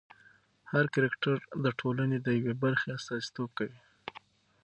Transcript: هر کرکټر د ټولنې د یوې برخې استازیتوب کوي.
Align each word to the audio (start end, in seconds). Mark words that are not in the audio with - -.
هر 0.71 0.85
کرکټر 0.95 1.37
د 1.63 1.65
ټولنې 1.79 2.17
د 2.21 2.27
یوې 2.39 2.53
برخې 2.63 2.89
استازیتوب 2.97 3.49
کوي. 3.57 3.79